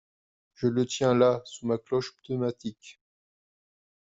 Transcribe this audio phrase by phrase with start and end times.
[0.55, 2.99] Je le tiens là sous ma cloche pneumatique!